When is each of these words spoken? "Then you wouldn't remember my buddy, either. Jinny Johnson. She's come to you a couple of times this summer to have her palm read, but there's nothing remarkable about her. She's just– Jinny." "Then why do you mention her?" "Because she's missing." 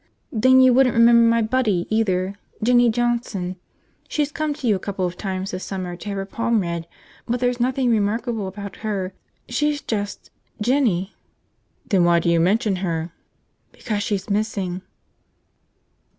"Then 0.31 0.61
you 0.61 0.73
wouldn't 0.73 0.95
remember 0.95 1.29
my 1.29 1.43
buddy, 1.43 1.85
either. 1.91 2.33
Jinny 2.63 2.89
Johnson. 2.89 3.57
She's 4.07 4.31
come 4.31 4.51
to 4.55 4.65
you 4.67 4.75
a 4.75 4.79
couple 4.79 5.05
of 5.05 5.15
times 5.15 5.51
this 5.51 5.63
summer 5.63 5.95
to 5.95 6.09
have 6.09 6.17
her 6.17 6.25
palm 6.25 6.59
read, 6.61 6.87
but 7.27 7.39
there's 7.39 7.59
nothing 7.59 7.91
remarkable 7.91 8.47
about 8.47 8.77
her. 8.77 9.13
She's 9.47 9.79
just– 9.79 10.31
Jinny." 10.59 11.13
"Then 11.85 12.03
why 12.03 12.17
do 12.19 12.29
you 12.29 12.39
mention 12.39 12.77
her?" 12.77 13.11
"Because 13.73 14.01
she's 14.01 14.27
missing." 14.27 14.81